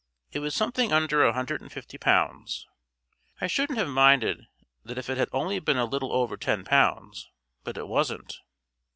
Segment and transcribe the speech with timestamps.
[0.31, 2.65] It was something under a hundred and fifty pounds.
[3.39, 4.47] I shouldn't have minded
[4.83, 7.29] that if it had only been a little over ten pounds.
[7.63, 8.39] But it wasn't.